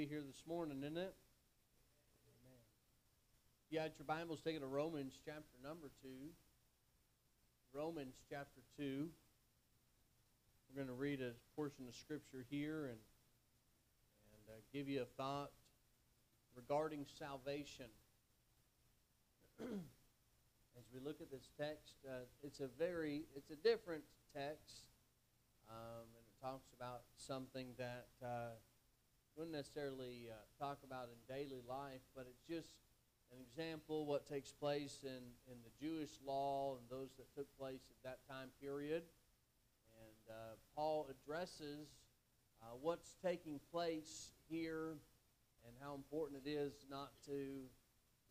be 0.00 0.06
here 0.06 0.22
this 0.26 0.44
morning, 0.48 0.78
isn't 0.78 0.96
it? 0.96 1.14
Amen. 2.24 2.60
You 3.68 3.80
had 3.80 3.92
your 3.98 4.06
Bibles 4.06 4.40
taken 4.40 4.62
to 4.62 4.66
Romans 4.66 5.12
chapter 5.26 5.58
number 5.62 5.90
2. 6.02 6.08
Romans 7.74 8.14
chapter 8.30 8.62
2. 8.78 9.10
We're 10.70 10.74
going 10.74 10.88
to 10.88 10.98
read 10.98 11.20
a 11.20 11.32
portion 11.54 11.84
of 11.86 11.94
Scripture 11.94 12.46
here 12.48 12.86
and, 12.86 12.96
and 14.32 14.42
uh, 14.48 14.60
give 14.72 14.88
you 14.88 15.02
a 15.02 15.04
thought 15.20 15.50
regarding 16.56 17.04
salvation. 17.18 17.92
As 19.60 20.84
we 20.94 21.00
look 21.04 21.20
at 21.20 21.30
this 21.30 21.50
text, 21.60 21.92
uh, 22.08 22.24
it's 22.42 22.60
a 22.60 22.68
very, 22.78 23.24
it's 23.36 23.50
a 23.50 23.56
different 23.56 24.04
text, 24.34 24.86
um, 25.68 26.08
and 26.16 26.24
it 26.24 26.42
talks 26.42 26.72
about 26.74 27.02
something 27.18 27.66
that 27.76 28.06
uh, 28.24 28.56
wouldn't 29.40 29.56
necessarily 29.56 30.28
uh, 30.28 30.36
talk 30.62 30.76
about 30.84 31.08
in 31.08 31.16
daily 31.24 31.62
life, 31.66 32.04
but 32.14 32.26
it's 32.28 32.44
just 32.44 32.76
an 33.32 33.40
example 33.40 34.04
what 34.04 34.28
takes 34.28 34.52
place 34.52 34.98
in, 35.02 35.24
in 35.48 35.56
the 35.64 35.72
Jewish 35.80 36.10
law 36.26 36.76
and 36.76 36.84
those 36.90 37.08
that 37.16 37.24
took 37.34 37.48
place 37.56 37.80
at 37.88 37.96
that 38.04 38.18
time 38.28 38.48
period. 38.60 39.00
And 39.96 40.36
uh, 40.36 40.60
Paul 40.76 41.08
addresses 41.08 41.88
uh, 42.60 42.76
what's 42.82 43.16
taking 43.24 43.60
place 43.72 44.28
here 44.50 44.98
and 45.64 45.72
how 45.80 45.94
important 45.94 46.42
it 46.44 46.50
is 46.50 46.74
not 46.90 47.08
to, 47.24 47.64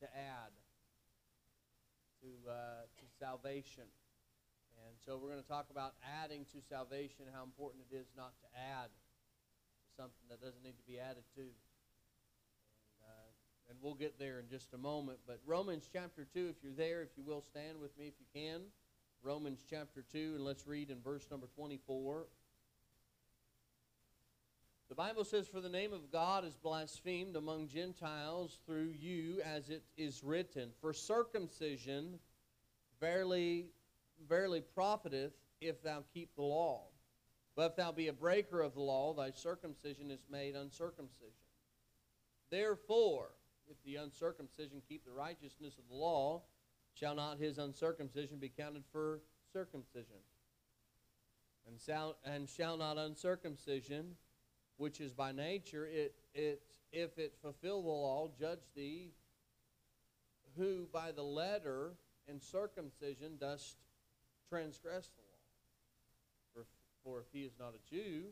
to 0.02 0.06
add 0.16 0.54
to, 2.22 2.52
uh, 2.52 2.54
to 2.86 3.06
salvation. 3.18 3.90
And 4.86 4.94
so 5.04 5.18
we're 5.18 5.32
going 5.32 5.42
to 5.42 5.50
talk 5.50 5.72
about 5.72 5.96
adding 6.24 6.46
to 6.54 6.62
salvation, 6.70 7.26
how 7.34 7.42
important 7.42 7.82
it 7.90 7.96
is 7.96 8.06
not 8.16 8.34
to 8.42 8.48
add 8.54 8.94
something 10.00 10.30
that 10.30 10.40
doesn't 10.40 10.64
need 10.64 10.78
to 10.78 10.88
be 10.88 10.98
added 10.98 11.24
to. 11.36 11.42
And, 11.42 11.52
uh, 13.04 13.70
and 13.70 13.78
we'll 13.82 13.96
get 13.96 14.18
there 14.18 14.40
in 14.40 14.48
just 14.48 14.74
a 14.74 14.78
moment. 14.78 15.20
But 15.28 15.42
Romans 15.46 15.90
chapter 15.92 16.26
2, 16.34 16.48
if 16.48 16.64
you're 16.64 16.72
there, 16.72 17.02
if 17.02 17.10
you 17.18 17.24
will, 17.26 17.42
stand 17.42 17.82
with 17.82 17.98
me 17.98 18.08
if 18.08 18.14
you 18.18 18.26
can. 18.34 18.62
Romans 19.22 19.66
chapter 19.70 20.02
2, 20.10 20.36
and 20.36 20.46
let's 20.46 20.66
read 20.66 20.90
in 20.90 21.02
verse 21.02 21.28
number 21.30 21.48
24. 21.54 22.28
The 24.88 24.96
Bible 24.96 25.26
says, 25.26 25.50
For 25.50 25.60
the 25.60 25.68
name 25.68 25.92
of 25.92 26.10
God 26.14 26.46
is 26.46 26.56
blasphemed 26.56 27.36
among 27.36 27.68
Gentiles 27.68 28.58
through 28.66 28.94
you, 28.98 29.42
as 29.44 29.70
it 29.70 29.84
is 29.98 30.24
written, 30.24 30.70
For 30.80 30.94
circumcision 30.94 32.20
verily, 33.02 33.66
verily 34.30 34.62
profiteth 34.74 35.34
if 35.60 35.84
thou 35.84 36.06
keep 36.14 36.34
the 36.38 36.42
law. 36.42 36.84
But 37.60 37.72
if 37.72 37.76
thou 37.76 37.92
be 37.92 38.08
a 38.08 38.14
breaker 38.14 38.62
of 38.62 38.74
the 38.74 38.80
law, 38.80 39.14
thy 39.14 39.32
circumcision 39.32 40.12
is 40.12 40.22
made 40.32 40.56
uncircumcision. 40.56 41.34
Therefore, 42.50 43.32
if 43.70 43.76
the 43.84 43.98
uncircumcision 43.98 44.82
keep 44.88 45.04
the 45.04 45.12
righteousness 45.12 45.78
of 45.78 45.84
the 45.90 45.94
law, 45.94 46.44
shall 46.94 47.16
not 47.16 47.38
his 47.38 47.58
uncircumcision 47.58 48.38
be 48.38 48.48
counted 48.48 48.84
for 48.94 49.20
circumcision? 49.52 50.22
And 51.68 51.78
shall, 51.82 52.16
and 52.24 52.48
shall 52.48 52.78
not 52.78 52.98
uncircumcision, 52.98 54.16
which 54.78 55.02
is 55.02 55.12
by 55.12 55.34
nature, 55.34 55.86
it, 55.86 56.16
it, 56.34 56.62
if 56.94 57.20
it 57.20 57.34
fulfill 57.42 57.82
the 57.82 57.90
law, 57.90 58.30
judge 58.40 58.64
thee, 58.74 59.12
who 60.58 60.88
by 60.94 61.12
the 61.12 61.24
letter 61.24 61.92
and 62.26 62.42
circumcision 62.42 63.36
dost 63.38 63.76
transgress 64.50 65.10
the 65.18 65.24
law? 65.24 65.29
For 67.04 67.20
if 67.20 67.28
he 67.32 67.44
is 67.44 67.54
not 67.60 67.74
a 67.74 67.90
Jew, 67.90 68.26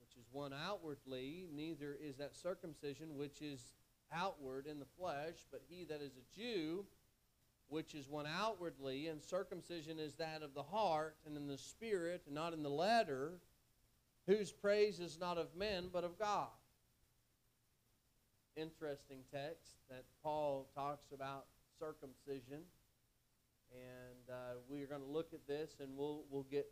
which 0.00 0.16
is 0.16 0.26
one 0.32 0.52
outwardly, 0.52 1.46
neither 1.54 1.96
is 2.00 2.16
that 2.16 2.36
circumcision 2.36 3.16
which 3.16 3.42
is 3.42 3.74
outward 4.12 4.66
in 4.66 4.78
the 4.78 4.86
flesh, 4.98 5.46
but 5.50 5.62
he 5.68 5.84
that 5.84 6.00
is 6.00 6.12
a 6.16 6.38
Jew, 6.38 6.84
which 7.68 7.94
is 7.94 8.08
one 8.08 8.26
outwardly, 8.26 9.08
and 9.08 9.22
circumcision 9.22 9.98
is 9.98 10.14
that 10.14 10.42
of 10.42 10.54
the 10.54 10.62
heart 10.62 11.16
and 11.26 11.36
in 11.36 11.46
the 11.46 11.58
spirit, 11.58 12.22
and 12.26 12.34
not 12.34 12.52
in 12.52 12.62
the 12.62 12.70
letter, 12.70 13.40
whose 14.26 14.52
praise 14.52 15.00
is 15.00 15.18
not 15.18 15.38
of 15.38 15.54
men, 15.56 15.88
but 15.92 16.04
of 16.04 16.18
God. 16.18 16.48
Interesting 18.56 19.18
text 19.32 19.72
that 19.90 20.04
Paul 20.22 20.68
talks 20.74 21.10
about 21.12 21.46
circumcision. 21.78 22.60
And 23.72 24.30
uh, 24.30 24.54
we're 24.68 24.86
going 24.86 25.00
to 25.00 25.10
look 25.10 25.32
at 25.32 25.46
this 25.48 25.76
and 25.80 25.96
we'll, 25.96 26.22
we'll 26.30 26.46
get 26.48 26.66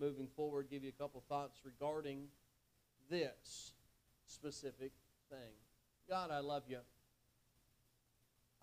moving 0.00 0.28
forward, 0.34 0.68
give 0.70 0.82
you 0.82 0.88
a 0.88 1.02
couple 1.02 1.22
thoughts 1.28 1.60
regarding 1.64 2.28
this 3.10 3.72
specific 4.26 4.92
thing. 5.28 5.52
God, 6.08 6.30
I 6.30 6.40
love 6.40 6.62
you. 6.68 6.78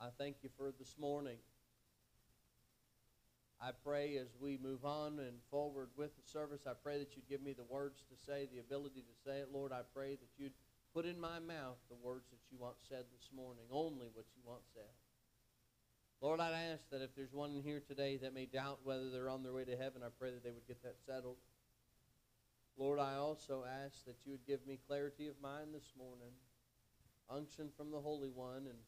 I 0.01 0.07
thank 0.17 0.37
you 0.41 0.49
for 0.57 0.71
this 0.77 0.95
morning. 0.99 1.37
I 3.61 3.71
pray 3.83 4.17
as 4.17 4.27
we 4.39 4.59
move 4.61 4.85
on 4.85 5.19
and 5.19 5.37
forward 5.49 5.89
with 5.97 6.15
the 6.15 6.29
service, 6.29 6.67
I 6.67 6.73
pray 6.81 6.99
that 6.99 7.15
you'd 7.15 7.27
give 7.27 7.41
me 7.41 7.53
the 7.53 7.63
words 7.63 8.03
to 8.09 8.25
say, 8.25 8.47
the 8.53 8.59
ability 8.59 9.01
to 9.01 9.15
say 9.25 9.39
it. 9.39 9.49
Lord, 9.51 9.71
I 9.71 9.81
pray 9.95 10.11
that 10.11 10.29
you'd 10.37 10.53
put 10.93 11.05
in 11.05 11.19
my 11.19 11.39
mouth 11.39 11.77
the 11.89 11.97
words 12.03 12.29
that 12.29 12.39
you 12.51 12.57
want 12.59 12.75
said 12.87 13.05
this 13.11 13.29
morning, 13.35 13.63
only 13.71 14.07
what 14.13 14.25
you 14.35 14.41
want 14.45 14.61
said. 14.73 14.93
Lord, 16.19 16.39
I'd 16.39 16.73
ask 16.73 16.89
that 16.89 17.03
if 17.03 17.13
there's 17.15 17.31
one 17.31 17.53
in 17.53 17.61
here 17.61 17.79
today 17.79 18.17
that 18.17 18.33
may 18.33 18.47
doubt 18.47 18.79
whether 18.83 19.11
they're 19.11 19.29
on 19.29 19.43
their 19.43 19.53
way 19.53 19.65
to 19.65 19.77
heaven, 19.77 20.01
I 20.01 20.09
pray 20.17 20.31
that 20.31 20.43
they 20.43 20.49
would 20.49 20.67
get 20.67 20.81
that 20.81 20.97
settled. 21.05 21.37
Lord, 22.75 22.99
I 22.99 23.15
also 23.15 23.63
ask 23.85 24.05
that 24.05 24.17
you 24.25 24.31
would 24.31 24.45
give 24.47 24.65
me 24.65 24.79
clarity 24.87 25.27
of 25.27 25.37
mind 25.41 25.73
this 25.73 25.93
morning, 25.97 26.33
unction 27.29 27.69
from 27.77 27.91
the 27.91 28.01
Holy 28.01 28.29
One, 28.29 28.65
and 28.65 28.81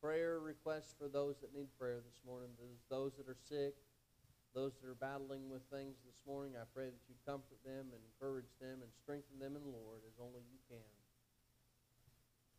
prayer 0.00 0.40
requests 0.40 0.94
for 0.98 1.08
those 1.08 1.36
that 1.40 1.54
need 1.54 1.68
prayer 1.78 2.00
this 2.00 2.20
morning, 2.24 2.48
those 2.88 3.12
that 3.16 3.28
are 3.28 3.36
sick, 3.36 3.76
those 4.54 4.72
that 4.80 4.88
are 4.88 4.96
battling 4.96 5.50
with 5.50 5.62
things 5.68 6.00
this 6.04 6.16
morning. 6.26 6.56
I 6.56 6.64
pray 6.72 6.88
that 6.88 7.04
you 7.08 7.14
comfort 7.28 7.60
them 7.64 7.92
and 7.92 8.00
encourage 8.08 8.50
them 8.60 8.80
and 8.80 8.90
strengthen 9.04 9.38
them 9.38 9.52
in 9.52 9.62
the 9.62 9.76
Lord 9.76 10.00
as 10.08 10.16
only 10.16 10.40
you 10.48 10.58
can. 10.68 10.99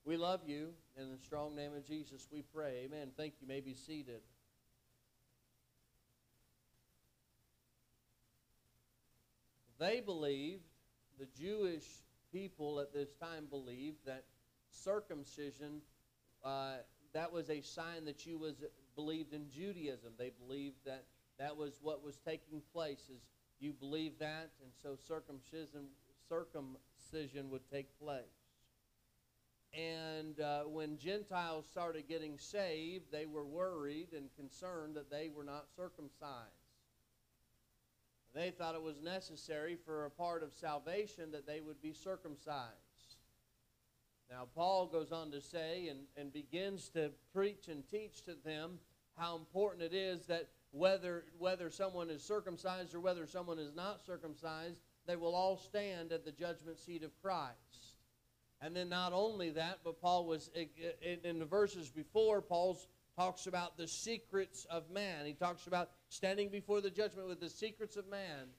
We 0.04 0.18
love 0.18 0.42
you. 0.48 0.70
In 0.98 1.12
the 1.12 1.18
strong 1.18 1.56
name 1.56 1.76
of 1.76 1.86
Jesus, 1.86 2.28
we 2.32 2.42
pray. 2.42 2.86
Amen. 2.86 3.10
Thank 3.16 3.34
you. 3.40 3.48
you 3.48 3.48
may 3.48 3.62
be 3.62 3.76
seated. 3.76 4.22
They 9.80 10.00
believed, 10.00 10.64
the 11.20 11.28
Jewish 11.40 11.86
people 12.32 12.80
at 12.80 12.94
this 12.94 13.14
time 13.14 13.46
believed 13.50 14.06
that 14.06 14.26
circumcision, 14.70 15.82
uh, 16.44 16.78
that 17.14 17.32
was 17.32 17.50
a 17.50 17.62
sign 17.62 18.06
that 18.06 18.26
you 18.26 18.38
was 18.38 18.64
believed 18.96 19.34
in 19.34 19.50
Judaism. 19.50 20.14
They 20.18 20.32
believed 20.46 20.78
that 20.86 21.06
that 21.38 21.56
was 21.56 21.80
what 21.82 22.04
was 22.04 22.18
taking 22.18 22.62
place. 22.74 23.10
Is 23.14 23.22
you 23.60 23.74
believe 23.74 24.14
that, 24.20 24.50
and 24.64 24.72
so 24.82 24.96
circumcision 25.08 25.88
circumcision 26.28 27.50
would 27.50 27.70
take 27.72 27.88
place. 28.00 28.41
And 29.74 30.40
uh, 30.40 30.64
when 30.64 30.98
Gentiles 30.98 31.66
started 31.70 32.08
getting 32.08 32.38
saved, 32.38 33.06
they 33.12 33.26
were 33.26 33.46
worried 33.46 34.10
and 34.16 34.30
concerned 34.36 34.96
that 34.96 35.10
they 35.10 35.30
were 35.34 35.46
not 35.46 35.68
circumcised. 35.76 36.52
They 38.34 38.52
thought 38.52 38.76
it 38.76 38.82
was 38.82 39.02
necessary 39.02 39.78
for 39.86 40.06
a 40.06 40.10
part 40.10 40.44
of 40.44 40.54
salvation 40.54 41.32
that 41.32 41.48
they 41.48 41.62
would 41.62 41.82
be 41.82 41.94
circumcised. 41.94 43.16
Now, 44.30 44.48
Paul 44.56 44.88
goes 44.88 45.12
on 45.12 45.32
to 45.32 45.42
say 45.42 45.90
and, 45.90 46.00
and 46.16 46.32
begins 46.32 46.90
to 46.90 47.12
preach 47.34 47.68
and 47.68 47.88
teach 47.90 48.24
to 48.24 48.36
them 48.46 48.80
how 49.18 49.36
important 49.36 49.84
it 49.84 49.94
is 49.94 50.26
that 50.28 50.48
whether, 50.72 51.26
whether 51.38 51.70
someone 51.70 52.10
is 52.10 52.24
circumcised 52.24 52.96
or 52.96 53.02
whether 53.02 53.28
someone 53.28 53.60
is 53.60 53.76
not 53.76 54.06
circumcised, 54.06 54.80
they 55.06 55.18
will 55.18 55.36
all 55.36 55.58
stand 55.58 56.14
at 56.14 56.24
the 56.24 56.32
judgment 56.32 56.80
seat 56.80 57.04
of 57.04 57.12
Christ. 57.22 57.91
And 58.62 58.76
then 58.76 58.90
not 58.90 59.12
only 59.12 59.50
that, 59.52 59.80
but 59.84 60.00
Paul 60.02 60.28
was, 60.28 60.52
in 61.02 61.40
the 61.40 61.46
verses 61.46 61.90
before, 61.90 62.42
Paul 62.42 62.80
talks 63.18 63.48
about 63.48 63.76
the 63.76 63.88
secrets 63.88 64.66
of 64.70 64.90
man. 64.92 65.26
He 65.26 65.34
talks 65.34 65.68
about 65.68 65.90
standing 66.10 66.50
before 66.50 66.80
the 66.80 66.92
judgment 66.92 67.28
with 67.28 67.40
the 67.40 67.50
secrets 67.50 67.98
of 67.98 68.08
man. 68.08 68.50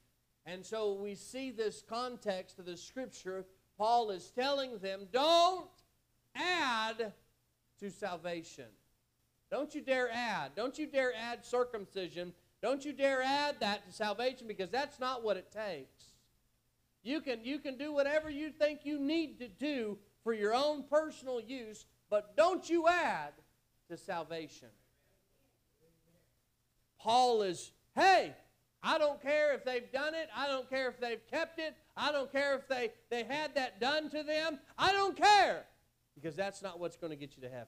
And 0.44 0.66
so 0.66 0.94
we 0.94 1.14
see 1.14 1.52
this 1.52 1.84
context 1.88 2.58
of 2.58 2.66
the 2.66 2.76
scripture. 2.76 3.46
Paul 3.78 4.10
is 4.10 4.30
telling 4.30 4.78
them, 4.78 5.06
don't 5.12 5.70
add 6.34 7.12
to 7.78 7.90
salvation. 7.90 8.66
Don't 9.50 9.74
you 9.74 9.82
dare 9.82 10.10
add. 10.10 10.52
Don't 10.56 10.78
you 10.78 10.86
dare 10.86 11.12
add 11.14 11.44
circumcision. 11.44 12.32
Don't 12.60 12.84
you 12.84 12.92
dare 12.92 13.22
add 13.22 13.60
that 13.60 13.86
to 13.86 13.92
salvation 13.92 14.48
because 14.48 14.70
that's 14.70 14.98
not 14.98 15.22
what 15.22 15.36
it 15.36 15.52
takes. 15.52 16.11
You 17.02 17.20
can, 17.20 17.44
you 17.44 17.58
can 17.58 17.76
do 17.76 17.92
whatever 17.92 18.30
you 18.30 18.50
think 18.50 18.80
you 18.84 18.98
need 18.98 19.38
to 19.40 19.48
do 19.48 19.98
for 20.22 20.32
your 20.32 20.54
own 20.54 20.84
personal 20.88 21.40
use, 21.40 21.86
but 22.08 22.36
don't 22.36 22.68
you 22.70 22.86
add 22.88 23.32
to 23.88 23.96
salvation. 23.96 24.68
Paul 27.00 27.42
is, 27.42 27.72
hey, 27.96 28.34
I 28.82 28.98
don't 28.98 29.20
care 29.20 29.54
if 29.54 29.64
they've 29.64 29.90
done 29.90 30.14
it. 30.14 30.28
I 30.36 30.46
don't 30.46 30.68
care 30.70 30.88
if 30.88 31.00
they've 31.00 31.26
kept 31.28 31.58
it. 31.58 31.74
I 31.96 32.12
don't 32.12 32.30
care 32.30 32.54
if 32.54 32.68
they, 32.68 32.92
they 33.10 33.24
had 33.24 33.54
that 33.56 33.80
done 33.80 34.08
to 34.10 34.22
them. 34.22 34.60
I 34.78 34.92
don't 34.92 35.16
care. 35.16 35.64
because 36.14 36.36
that's 36.36 36.62
not 36.62 36.78
what's 36.78 36.96
going 36.96 37.10
to 37.10 37.16
get 37.16 37.36
you 37.36 37.42
to 37.42 37.48
heaven. 37.48 37.66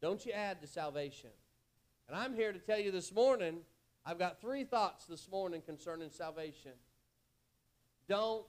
Don't 0.00 0.24
you 0.24 0.32
add 0.32 0.60
to 0.62 0.66
salvation. 0.66 1.30
And 2.08 2.16
I'm 2.16 2.34
here 2.34 2.52
to 2.52 2.58
tell 2.58 2.78
you 2.78 2.90
this 2.90 3.12
morning, 3.12 3.58
I've 4.06 4.18
got 4.18 4.40
three 4.40 4.64
thoughts 4.64 5.06
this 5.06 5.28
morning 5.30 5.62
concerning 5.64 6.10
salvation. 6.10 6.72
Don't 8.08 8.44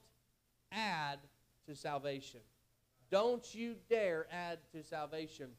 add 0.72 1.20
to 1.68 1.76
salvation. 1.76 2.42
Don't 3.12 3.54
you 3.54 3.76
dare 3.90 4.28
add 4.32 4.60
to 4.74 4.84
salvation. 4.84 5.50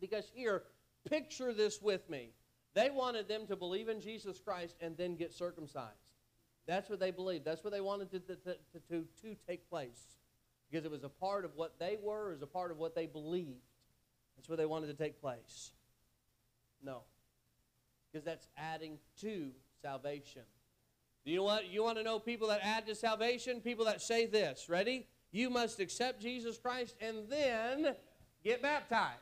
Because 0.00 0.30
here, 0.34 0.62
picture 1.08 1.52
this 1.52 1.80
with 1.80 2.08
me. 2.08 2.30
They 2.74 2.90
wanted 2.90 3.28
them 3.28 3.46
to 3.46 3.56
believe 3.56 3.88
in 3.88 4.00
Jesus 4.00 4.38
Christ 4.38 4.76
and 4.80 4.96
then 4.96 5.16
get 5.16 5.32
circumcised. 5.32 5.96
That's 6.66 6.88
what 6.88 7.00
they 7.00 7.10
believed. 7.10 7.44
That's 7.44 7.64
what 7.64 7.72
they 7.72 7.80
wanted 7.80 8.10
to, 8.12 8.20
to, 8.20 8.36
to, 8.36 9.04
to, 9.22 9.36
take 9.46 9.68
place. 9.68 10.18
Because 10.70 10.84
it 10.84 10.90
was 10.90 11.04
a 11.04 11.08
part 11.08 11.44
of 11.44 11.54
what 11.56 11.78
they 11.78 11.98
were, 12.02 12.30
it 12.30 12.34
was 12.34 12.42
a 12.42 12.46
part 12.46 12.70
of 12.70 12.78
what 12.78 12.94
they 12.94 13.06
believed. 13.06 13.60
That's 14.36 14.48
what 14.48 14.58
they 14.58 14.66
wanted 14.66 14.86
to 14.86 14.94
take 14.94 15.20
place. 15.20 15.72
No. 16.82 17.02
Because 18.10 18.24
that's 18.24 18.46
adding 18.56 18.98
to 19.20 19.50
salvation. 19.82 20.42
You 21.24 21.36
know 21.36 21.44
what? 21.44 21.68
You 21.68 21.84
want 21.84 21.98
to 21.98 22.04
know 22.04 22.18
people 22.18 22.48
that 22.48 22.60
add 22.62 22.86
to 22.86 22.94
salvation? 22.94 23.60
People 23.60 23.84
that 23.84 24.02
say 24.02 24.26
this. 24.26 24.68
Ready? 24.68 25.06
You 25.30 25.50
must 25.50 25.80
accept 25.80 26.20
Jesus 26.20 26.58
Christ 26.58 26.96
and 27.00 27.28
then 27.28 27.94
get 28.44 28.60
baptized. 28.60 29.18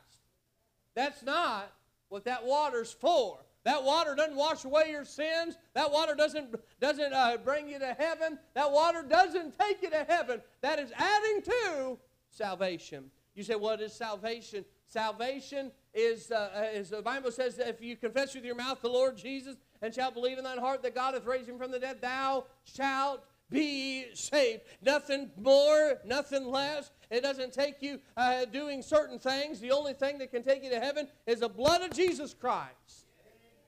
That's 0.95 1.23
not 1.23 1.71
what 2.09 2.25
that 2.25 2.45
water's 2.45 2.91
for. 2.91 3.39
That 3.63 3.83
water 3.83 4.15
doesn't 4.15 4.35
wash 4.35 4.65
away 4.65 4.89
your 4.89 5.05
sins. 5.05 5.55
That 5.75 5.91
water 5.91 6.15
doesn't, 6.15 6.55
doesn't 6.79 7.13
uh, 7.13 7.37
bring 7.37 7.69
you 7.69 7.79
to 7.79 7.95
heaven. 7.97 8.39
That 8.55 8.71
water 8.71 9.05
doesn't 9.07 9.57
take 9.59 9.83
you 9.83 9.91
to 9.91 10.03
heaven. 10.07 10.41
That 10.61 10.79
is 10.79 10.91
adding 10.97 11.43
to 11.43 11.97
salvation. 12.31 13.11
You 13.35 13.43
say, 13.43 13.55
what 13.55 13.79
is 13.79 13.93
salvation? 13.93 14.65
Salvation 14.87 15.71
is, 15.93 16.31
uh, 16.31 16.49
as 16.73 16.89
the 16.89 17.01
Bible 17.01 17.31
says, 17.31 17.59
if 17.59 17.81
you 17.81 17.95
confess 17.95 18.35
with 18.35 18.43
your 18.43 18.55
mouth 18.55 18.81
the 18.81 18.89
Lord 18.89 19.15
Jesus 19.15 19.55
and 19.81 19.93
shalt 19.93 20.13
believe 20.13 20.37
in 20.37 20.43
thine 20.43 20.57
heart 20.57 20.83
that 20.83 20.95
God 20.95 21.13
hath 21.13 21.25
raised 21.25 21.49
him 21.49 21.57
from 21.57 21.71
the 21.71 21.79
dead, 21.79 22.01
thou 22.01 22.45
shalt 22.63 23.23
be 23.49 24.05
saved. 24.13 24.61
Nothing 24.81 25.29
more, 25.37 25.99
nothing 26.05 26.45
less. 26.45 26.91
It 27.09 27.21
doesn't 27.21 27.53
take 27.53 27.81
you 27.81 27.99
uh, 28.15 28.45
doing 28.45 28.81
certain 28.81 29.19
things. 29.19 29.59
The 29.59 29.71
only 29.71 29.93
thing 29.93 30.17
that 30.19 30.31
can 30.31 30.43
take 30.43 30.63
you 30.63 30.69
to 30.69 30.79
heaven 30.79 31.07
is 31.27 31.41
the 31.41 31.49
blood 31.49 31.81
of 31.81 31.91
Jesus 31.91 32.33
Christ 32.33 33.07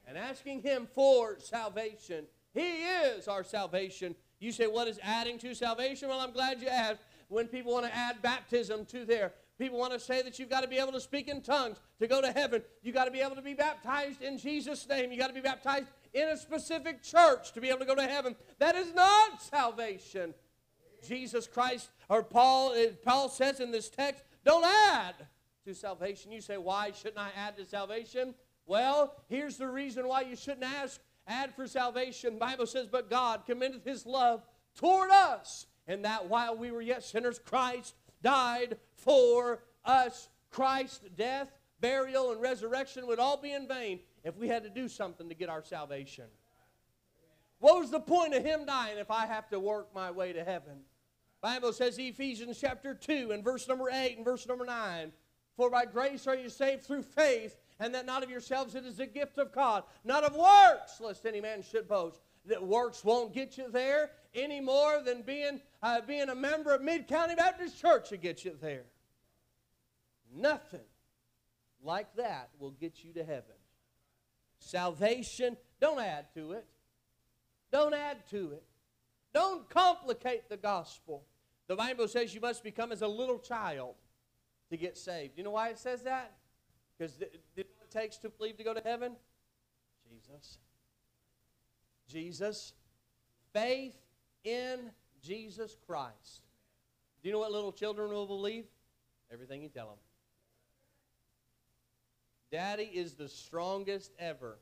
and 0.08 0.18
asking 0.18 0.62
Him 0.62 0.88
for 0.96 1.38
salvation. 1.40 2.26
He 2.54 2.84
is 2.84 3.28
our 3.28 3.44
salvation. 3.44 4.16
You 4.40 4.52
say, 4.52 4.68
what 4.68 4.88
is 4.88 5.00
adding 5.02 5.38
to 5.40 5.54
salvation? 5.54 6.10
Well, 6.10 6.20
I'm 6.20 6.32
glad 6.32 6.62
you 6.62 6.68
asked. 6.68 7.02
When 7.30 7.48
people 7.48 7.74
want 7.74 7.86
to 7.86 7.96
add 7.96 8.22
baptism 8.22 8.86
to 8.88 9.06
their 9.06 9.32
People 9.60 9.78
want 9.78 9.94
to 9.94 10.00
say 10.00 10.22
that 10.24 10.40
you've 10.40 10.50
got 10.50 10.62
to 10.62 10.68
be 10.68 10.78
able 10.78 10.92
to 10.94 11.00
speak 11.00 11.28
in 11.28 11.42
tongues 11.42 11.78
to 12.00 12.08
go 12.08 12.22
to 12.22 12.32
heaven. 12.32 12.64
You've 12.82 12.96
got 12.96 13.06
to 13.06 13.12
be 13.12 13.22
able 13.22 13.36
to 13.36 13.42
be 13.42 13.54
baptized 13.54 14.22
in 14.22 14.38
Jesus' 14.38 14.88
name. 14.90 15.12
You've 15.12 15.20
got 15.20 15.28
to 15.28 15.34
be 15.34 15.42
baptized 15.42 15.88
in 16.14 16.30
a 16.30 16.38
specific 16.38 17.02
church 17.02 17.52
to 17.54 17.62
be 17.62 17.70
able 17.70 17.80
to 17.80 17.86
go 17.86 17.96
to 17.96 18.04
heaven. 18.04 18.36
That 18.60 18.76
is 18.76 18.94
not 18.94 19.42
salvation. 19.42 20.34
Jesus 21.06 21.48
Christ, 21.48 21.90
or 22.10 22.24
Paul, 22.24 22.74
uh, 22.74 22.94
Paul 23.04 23.30
says 23.30 23.60
in 23.60 23.72
this 23.72 23.90
text, 23.90 24.24
don't 24.46 24.66
add 24.66 25.16
to 25.66 25.74
salvation. 25.74 26.32
You 26.32 26.42
say, 26.42 26.58
why 26.58 26.92
shouldn't 26.92 27.20
I 27.20 27.30
add 27.36 27.58
to 27.58 27.66
salvation? 27.66 28.36
Well, 28.66 29.16
here's 29.28 29.58
the 29.58 29.68
reason 29.68 30.08
why 30.08 30.22
you 30.22 30.36
shouldn't 30.36 30.64
ask, 30.64 31.02
add 31.28 31.54
for 31.56 31.68
salvation. 31.68 32.38
Bible 32.38 32.66
says, 32.66 32.88
but 32.88 33.10
God 33.10 33.46
commendeth 33.46 33.84
his 33.84 34.06
love 34.06 34.44
toward 34.76 35.12
us, 35.12 35.66
and 35.88 36.06
that 36.06 36.30
while 36.30 36.56
we 36.56 36.72
were 36.72 36.82
yet 36.82 37.04
sinners, 37.04 37.40
Christ 37.40 37.96
died 38.22 38.78
for 38.96 39.64
us. 39.84 40.30
Christ's 40.50 41.02
death, 41.18 41.52
burial, 41.84 42.32
and 42.32 42.42
resurrection 42.42 43.06
would 43.06 43.20
all 43.20 43.36
be 43.36 43.52
in 43.52 43.68
vain 43.68 44.00
if 44.24 44.38
we 44.38 44.48
had 44.48 44.64
to 44.64 44.70
do 44.70 44.88
something 44.88 45.28
to 45.28 45.36
get 45.36 45.50
our 45.50 45.62
salvation. 45.62 46.24
What 47.60 47.78
was 47.78 47.92
the 47.92 48.00
point 48.00 48.34
of 48.34 48.44
him 48.44 48.66
dying 48.66 48.98
if 48.98 49.12
I 49.12 49.26
have 49.26 49.50
to 49.50 49.60
work 49.60 49.94
my 49.94 50.10
way 50.10 50.32
to 50.32 50.46
heaven? 50.46 50.80
Bible 51.42 51.74
says 51.74 52.00
Ephesians 52.00 52.58
chapter 52.60 52.96
2 52.96 53.32
and 53.32 53.44
verse 53.44 53.68
number 53.68 53.90
8 53.92 54.16
and 54.16 54.24
verse 54.24 54.48
number 54.48 54.66
9. 54.66 55.12
For 55.58 55.70
by 55.70 55.86
grace 55.86 56.26
are 56.26 56.38
you 56.38 56.50
saved 56.50 56.86
through 56.86 57.04
faith, 57.04 57.58
and 57.82 57.94
that 57.94 58.06
not 58.06 58.24
of 58.24 58.30
yourselves, 58.30 58.76
it 58.76 58.86
is 58.86 59.02
a 59.02 59.06
gift 59.06 59.38
of 59.38 59.52
God, 59.52 59.84
not 60.06 60.24
of 60.24 60.38
works, 60.38 61.02
lest 61.02 61.26
any 61.26 61.42
man 61.42 61.62
should 61.62 61.90
boast. 61.90 62.22
That 62.46 62.64
works 62.64 63.04
won't 63.04 63.34
get 63.34 63.58
you 63.58 63.70
there 63.70 64.12
any 64.34 64.62
more 64.62 65.02
than 65.02 65.22
being, 65.22 65.60
uh, 65.82 66.00
being 66.02 66.30
a 66.30 66.36
member 66.36 66.74
of 66.74 66.82
Mid 66.82 67.10
County 67.10 67.36
Baptist 67.36 67.80
Church 67.80 68.12
will 68.12 68.18
get 68.20 68.46
you 68.46 68.58
there. 68.62 68.86
Nothing 70.34 70.82
like 71.84 72.16
that 72.16 72.50
will 72.60 72.72
get 72.72 73.04
you 73.04 73.14
to 73.14 73.24
heaven. 73.24 73.56
Salvation, 74.60 75.58
don't 75.80 76.00
add 76.00 76.26
to 76.36 76.54
it. 76.54 76.66
Don't 77.72 77.94
add 77.94 78.18
to 78.30 78.52
it. 78.52 78.64
Don't 79.34 79.68
complicate 79.70 80.48
the 80.48 80.58
gospel. 80.58 81.26
The 81.68 81.76
Bible 81.76 82.08
says 82.08 82.34
you 82.34 82.42
must 82.42 82.64
become 82.64 82.92
as 82.92 83.02
a 83.02 83.08
little 83.08 83.40
child 83.40 83.96
to 84.70 84.78
get 84.78 84.98
saved. 84.98 85.38
You 85.38 85.44
know 85.44 85.52
why 85.52 85.70
it 85.70 85.80
says 85.80 86.04
that? 86.04 86.34
Because 86.98 87.20
it 87.56 87.68
takes 87.92 88.18
to 88.18 88.30
believe 88.30 88.58
to 88.58 88.64
go 88.64 88.74
to 88.74 88.82
heaven? 88.82 89.14
Jesus. 90.10 90.60
Jesus. 92.08 92.74
Faith 93.54 93.96
in 94.44 94.92
Jesus 95.22 95.76
Christ. 95.88 96.44
Do 97.22 97.30
you 97.30 97.34
know 97.34 97.40
what 97.40 97.52
little 97.52 97.72
children 97.72 98.12
will 98.12 98.28
believe? 98.28 98.66
Everything 99.32 99.62
you 99.62 99.70
tell 99.70 99.88
them. 99.88 99.98
Daddy 102.54 102.84
is 102.84 103.16
the 103.16 103.28
strongest 103.28 104.14
ever. 104.20 104.60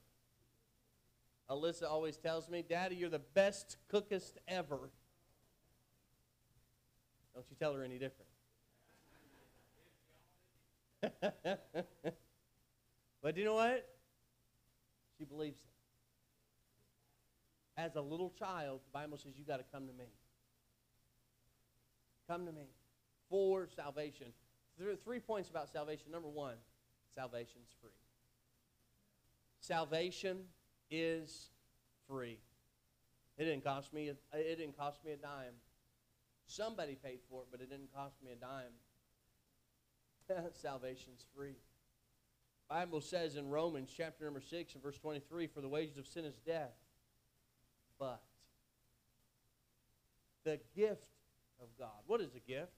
Alyssa 1.50 1.84
always 1.84 2.16
tells 2.16 2.50
me, 2.50 2.64
Daddy, 2.68 2.96
you're 2.96 3.10
the 3.10 3.20
best 3.20 3.76
cookest 3.90 4.38
ever. 4.48 4.90
Don't 7.36 7.46
you 7.50 7.58
tell 7.60 7.74
her 7.74 7.84
any 7.84 8.00
different. 8.00 8.30
but 13.22 13.36
do 13.36 13.42
you 13.42 13.46
know 13.46 13.56
what? 13.56 13.86
She 15.18 15.26
believes 15.26 15.58
it 15.58 15.72
as 17.82 17.96
a 17.96 18.02
little 18.02 18.32
child, 18.38 18.82
the 18.86 19.00
Bible 19.00 19.18
says 19.18 19.34
you 19.38 19.44
got 19.44 19.58
to 19.58 19.66
come 19.72 19.88
to 19.88 19.94
me. 19.94 20.06
Come 22.30 22.45
to 22.45 22.52
me 22.52 22.68
for 23.30 23.68
salvation. 23.76 24.28
There 24.78 24.90
are 24.90 24.95
three 24.95 25.19
points 25.19 25.50
about 25.50 25.69
salvation. 25.69 26.12
Number 26.12 26.30
one, 26.30 26.56
salvation's 27.15 27.69
free. 27.81 27.91
Salvation 29.59 30.39
is 30.89 31.49
free. 32.07 32.39
It 33.37 33.45
didn't 33.45 33.63
cost 33.63 33.94
me. 33.94 34.09
A, 34.09 34.15
it 34.37 34.57
didn't 34.57 34.77
cost 34.77 35.03
me 35.06 35.11
a 35.11 35.18
dime. 35.18 35.53
Somebody 36.47 36.95
paid 36.95 37.19
for 37.30 37.44
it, 37.44 37.47
but 37.51 37.61
it 37.61 37.69
didn't 37.69 37.94
cost 37.94 38.15
me 38.23 38.31
a 38.31 38.35
dime. 38.35 38.73
Salvation's 40.53 41.25
free. 41.35 41.56
Bible 42.69 43.01
says 43.01 43.35
in 43.35 43.49
Romans 43.49 43.94
chapter 43.95 44.25
number 44.25 44.41
6 44.41 44.73
and 44.73 44.83
verse 44.83 44.97
23, 44.97 45.47
for 45.47 45.61
the 45.61 45.68
wages 45.68 45.97
of 45.97 46.07
sin 46.07 46.25
is 46.25 46.37
death 46.45 46.71
but 48.01 48.19
the 50.44 50.59
gift 50.75 51.06
of 51.61 51.68
God. 51.77 52.01
What 52.07 52.19
is 52.19 52.33
a 52.35 52.39
gift? 52.39 52.71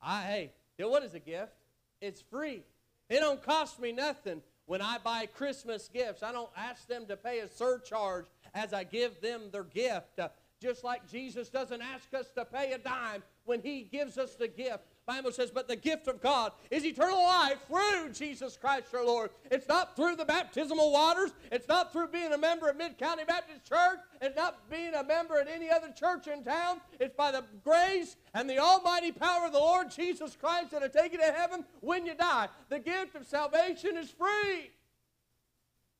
I 0.00 0.22
hey, 0.22 0.52
what 0.78 1.02
is 1.02 1.14
a 1.14 1.18
gift? 1.18 1.52
It's 2.00 2.20
free. 2.20 2.62
It 3.08 3.20
don't 3.20 3.42
cost 3.42 3.80
me 3.80 3.92
nothing 3.92 4.42
when 4.66 4.82
I 4.82 4.98
buy 4.98 5.26
Christmas 5.26 5.88
gifts. 5.88 6.22
I 6.22 6.32
don't 6.32 6.50
ask 6.56 6.86
them 6.88 7.06
to 7.06 7.16
pay 7.16 7.40
a 7.40 7.48
surcharge 7.48 8.26
as 8.54 8.72
I 8.72 8.84
give 8.84 9.20
them 9.20 9.50
their 9.52 9.64
gift. 9.64 10.18
Uh, 10.18 10.28
just 10.60 10.82
like 10.82 11.08
Jesus 11.08 11.48
doesn't 11.48 11.82
ask 11.82 12.12
us 12.14 12.30
to 12.34 12.44
pay 12.44 12.72
a 12.72 12.78
dime 12.78 13.22
when 13.44 13.60
he 13.60 13.82
gives 13.82 14.18
us 14.18 14.34
the 14.34 14.48
gift. 14.48 14.84
Bible 15.06 15.30
says, 15.30 15.52
but 15.52 15.68
the 15.68 15.76
gift 15.76 16.08
of 16.08 16.20
God 16.20 16.50
is 16.68 16.84
eternal 16.84 17.22
life 17.22 17.58
through 17.68 18.10
Jesus 18.12 18.56
Christ 18.56 18.92
our 18.92 19.04
Lord. 19.04 19.30
It's 19.52 19.68
not 19.68 19.94
through 19.94 20.16
the 20.16 20.24
baptismal 20.24 20.92
waters. 20.92 21.30
It's 21.52 21.68
not 21.68 21.92
through 21.92 22.08
being 22.08 22.32
a 22.32 22.38
member 22.38 22.68
of 22.68 22.76
Mid 22.76 22.98
County 22.98 23.22
Baptist 23.24 23.64
Church. 23.64 24.00
It's 24.20 24.34
not 24.34 24.68
being 24.68 24.94
a 24.94 25.04
member 25.04 25.38
at 25.38 25.46
any 25.48 25.70
other 25.70 25.92
church 25.92 26.26
in 26.26 26.42
town. 26.42 26.80
It's 26.98 27.14
by 27.14 27.30
the 27.30 27.44
grace 27.62 28.16
and 28.34 28.50
the 28.50 28.58
almighty 28.58 29.12
power 29.12 29.46
of 29.46 29.52
the 29.52 29.60
Lord 29.60 29.92
Jesus 29.92 30.34
Christ 30.34 30.72
that'll 30.72 30.88
take 30.88 31.12
you 31.12 31.18
to 31.18 31.32
heaven 31.32 31.64
when 31.80 32.04
you 32.04 32.14
die. 32.16 32.48
The 32.68 32.80
gift 32.80 33.14
of 33.14 33.26
salvation 33.26 33.96
is 33.96 34.10
free 34.10 34.70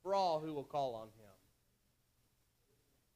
for 0.02 0.14
all 0.14 0.40
who 0.40 0.52
will 0.52 0.64
call 0.64 0.94
on 0.96 1.06
him. 1.06 1.15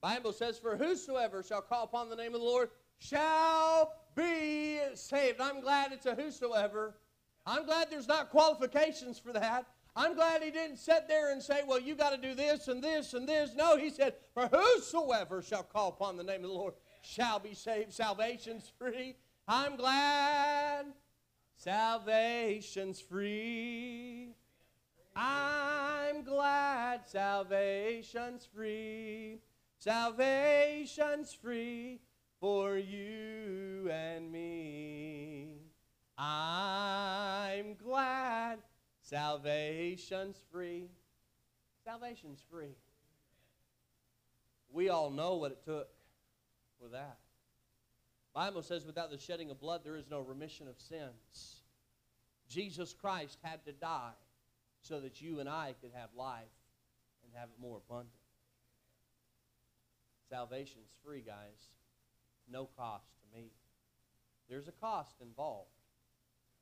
Bible 0.00 0.32
says, 0.32 0.58
For 0.58 0.76
whosoever 0.76 1.42
shall 1.42 1.62
call 1.62 1.84
upon 1.84 2.08
the 2.08 2.16
name 2.16 2.34
of 2.34 2.40
the 2.40 2.46
Lord 2.46 2.70
shall 2.98 3.94
be 4.14 4.78
saved. 4.94 5.40
I'm 5.40 5.60
glad 5.60 5.92
it's 5.92 6.06
a 6.06 6.14
whosoever. 6.14 6.94
I'm 7.46 7.64
glad 7.64 7.90
there's 7.90 8.08
not 8.08 8.30
qualifications 8.30 9.18
for 9.18 9.32
that. 9.32 9.66
I'm 9.96 10.14
glad 10.14 10.42
he 10.42 10.50
didn't 10.50 10.76
sit 10.76 11.08
there 11.08 11.32
and 11.32 11.42
say, 11.42 11.62
well, 11.66 11.80
you 11.80 11.94
got 11.94 12.10
to 12.10 12.16
do 12.16 12.34
this 12.34 12.68
and 12.68 12.82
this 12.82 13.12
and 13.12 13.28
this. 13.28 13.54
No, 13.56 13.76
he 13.76 13.90
said, 13.90 14.14
for 14.32 14.48
whosoever 14.48 15.42
shall 15.42 15.64
call 15.64 15.88
upon 15.88 16.16
the 16.16 16.22
name 16.22 16.44
of 16.44 16.50
the 16.50 16.56
Lord 16.56 16.74
shall 17.02 17.38
be 17.38 17.54
saved. 17.54 17.92
Salvation's 17.92 18.70
free. 18.78 19.16
I'm 19.48 19.76
glad 19.76 20.86
Salvation's 21.60 23.02
free. 23.02 24.34
I'm 25.14 26.22
glad 26.22 27.06
salvation's 27.06 28.48
free. 28.54 29.40
Salvation's 29.80 31.32
free 31.32 32.00
for 32.38 32.76
you 32.76 33.88
and 33.90 34.30
me. 34.30 35.56
I'm 36.18 37.76
glad 37.76 38.58
salvation's 39.00 40.36
free. 40.52 40.90
Salvation's 41.82 42.44
free. 42.50 42.76
We 44.70 44.90
all 44.90 45.10
know 45.10 45.36
what 45.36 45.52
it 45.52 45.64
took 45.64 45.88
for 46.78 46.88
that. 46.88 47.16
Bible 48.34 48.60
says 48.60 48.84
without 48.84 49.10
the 49.10 49.16
shedding 49.16 49.50
of 49.50 49.60
blood 49.60 49.80
there 49.82 49.96
is 49.96 50.10
no 50.10 50.20
remission 50.20 50.68
of 50.68 50.78
sins. 50.78 51.62
Jesus 52.50 52.92
Christ 52.92 53.38
had 53.42 53.64
to 53.64 53.72
die 53.72 54.12
so 54.82 55.00
that 55.00 55.22
you 55.22 55.40
and 55.40 55.48
I 55.48 55.74
could 55.80 55.92
have 55.94 56.10
life 56.14 56.44
and 57.24 57.32
have 57.34 57.48
it 57.48 57.62
more 57.62 57.78
abundant. 57.78 58.19
Salvation's 60.30 60.88
free, 61.04 61.22
guys. 61.26 61.68
No 62.48 62.68
cost 62.76 63.06
to 63.20 63.36
me. 63.36 63.50
There's 64.48 64.68
a 64.68 64.72
cost 64.72 65.16
involved, 65.20 65.68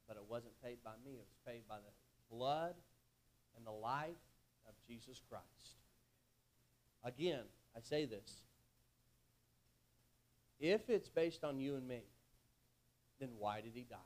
but 0.06 0.16
it 0.16 0.22
wasn't 0.28 0.54
paid 0.62 0.78
by 0.82 0.92
me. 1.04 1.12
It 1.12 1.26
was 1.26 1.36
paid 1.46 1.62
by 1.68 1.76
the 1.76 2.34
blood 2.34 2.74
and 3.56 3.66
the 3.66 3.70
life 3.70 4.16
of 4.66 4.74
Jesus 4.86 5.20
Christ. 5.28 5.76
Again, 7.04 7.44
I 7.76 7.80
say 7.80 8.06
this. 8.06 8.42
If 10.58 10.88
it's 10.88 11.08
based 11.08 11.44
on 11.44 11.60
you 11.60 11.76
and 11.76 11.86
me, 11.86 12.02
then 13.20 13.30
why 13.38 13.60
did 13.60 13.72
he 13.74 13.82
die? 13.88 13.96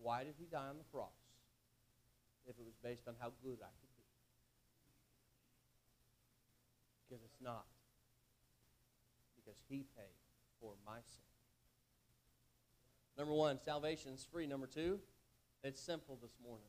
Why 0.00 0.24
did 0.24 0.34
he 0.38 0.46
die 0.46 0.68
on 0.68 0.78
the 0.78 0.84
cross 0.92 1.10
if 2.46 2.56
it 2.58 2.64
was 2.64 2.76
based 2.82 3.08
on 3.08 3.14
how 3.20 3.32
good 3.42 3.58
I 3.60 3.70
could 3.80 3.96
be? 3.96 4.04
Because 7.08 7.22
it's 7.24 7.40
not. 7.42 7.66
Because 9.48 9.62
he 9.68 9.86
paid 9.96 10.12
for 10.60 10.72
my 10.84 10.96
sin. 10.96 11.24
Number 13.16 13.32
one, 13.32 13.58
salvation 13.64 14.12
is 14.12 14.26
free. 14.30 14.46
Number 14.46 14.66
two, 14.66 14.98
it's 15.64 15.80
simple 15.80 16.18
this 16.20 16.36
morning. 16.42 16.68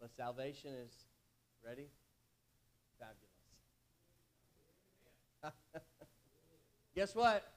But 0.00 0.10
salvation 0.16 0.70
is, 0.72 1.04
ready? 1.64 1.88
Fabulous. 2.98 3.26
Guess 6.94 7.14
what? 7.14 7.52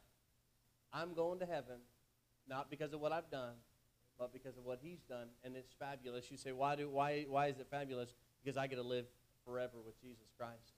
I'm 0.92 1.14
going 1.14 1.40
to 1.40 1.46
heaven, 1.46 1.78
not 2.48 2.70
because 2.70 2.92
of 2.92 3.00
what 3.00 3.14
I've 3.14 3.32
done, 3.32 3.54
but 4.18 4.34
because 4.34 4.58
of 4.58 4.66
what 4.66 4.80
he's 4.82 5.00
done, 5.04 5.28
and 5.46 5.56
it's 5.56 5.72
fabulous. 5.80 6.30
You 6.30 6.36
say, 6.36 6.52
why, 6.52 6.76
do, 6.76 6.90
why, 6.90 7.26
why 7.30 7.48
is 7.48 7.60
it 7.60 7.68
fabulous? 7.72 8.14
Because 8.44 8.58
I 8.58 8.68
get 8.68 8.76
to 8.76 8.84
live 8.84 9.06
forever 9.46 9.78
with 9.86 10.00
Jesus 10.02 10.28
Christ. 10.38 10.74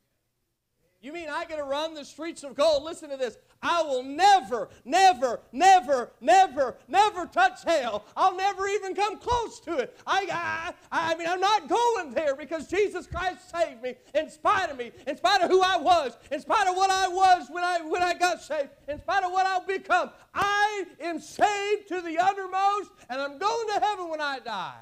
You 1.02 1.12
mean 1.12 1.30
I 1.30 1.46
get 1.46 1.58
to 1.58 1.64
run 1.64 1.96
the 1.96 2.06
streets 2.06 2.44
of 2.44 2.54
gold? 2.54 2.84
Listen 2.84 3.10
to 3.10 3.18
this. 3.18 3.36
I 3.60 3.82
will 3.82 4.04
never, 4.04 4.70
never, 4.86 5.40
never, 5.52 6.12
never, 6.22 6.76
never 6.88 7.26
touch 7.26 7.64
hell. 7.66 8.06
I'll 8.16 8.36
never 8.36 8.68
even 8.68 8.94
come 8.94 9.18
close 9.18 9.60
to 9.62 9.78
it. 9.78 10.00
I, 10.06 10.28
I, 10.32 10.74
I 10.92 11.16
mean, 11.16 11.28
I'm 11.28 11.40
not 11.40 11.68
going 11.68 12.14
there 12.14 12.36
because 12.36 12.68
Jesus 12.68 13.08
Christ 13.08 13.50
saved 13.50 13.82
me 13.82 13.96
in 14.14 14.30
spite 14.30 14.70
of 14.70 14.78
me, 14.78 14.92
in 15.08 15.18
spite 15.18 15.42
of 15.42 15.50
who 15.50 15.62
I 15.62 15.78
was, 15.78 16.16
in 16.32 16.40
spite 16.40 16.68
of 16.68 16.76
what 16.76 16.92
I 16.92 17.08
was 17.08 17.48
when 17.50 17.64
I, 17.64 17.82
when 17.82 18.04
I 18.04 18.14
got 18.14 18.40
saved, 18.44 18.70
in 18.88 19.00
spite 19.00 19.24
of 19.24 19.32
what 19.32 19.48
I'll 19.48 19.66
become. 19.66 20.12
I 20.36 20.86
am 21.02 21.20
saved 21.20 21.88
to 21.88 22.02
the 22.02 22.20
uttermost, 22.20 22.92
and 23.10 23.20
I'm 23.20 23.40
going 23.40 23.68
to 23.70 23.80
heaven 23.80 24.08
when 24.08 24.22
I 24.22 24.38
die 24.38 24.82